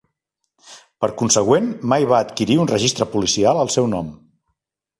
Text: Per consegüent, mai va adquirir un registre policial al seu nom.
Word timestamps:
Per 1.03 1.09
consegüent, 1.19 1.67
mai 1.93 2.07
va 2.13 2.21
adquirir 2.27 2.57
un 2.63 2.73
registre 2.73 3.09
policial 3.17 3.63
al 3.67 3.73
seu 3.79 3.91
nom. 3.95 4.13